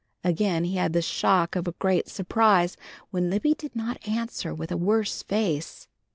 [0.23, 2.75] Again he had the shock of a great surprise,
[3.11, 5.87] when Libby did not answer with a worse face.